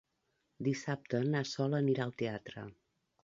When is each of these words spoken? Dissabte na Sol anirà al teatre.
Dissabte 0.67 1.19
na 1.35 1.43
Sol 1.51 1.77
anirà 1.81 2.07
al 2.09 2.17
teatre. 2.25 2.65